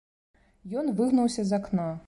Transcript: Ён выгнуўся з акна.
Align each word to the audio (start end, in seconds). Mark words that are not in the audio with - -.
Ён 0.81 0.91
выгнуўся 1.01 1.41
з 1.51 1.63
акна. 1.63 1.91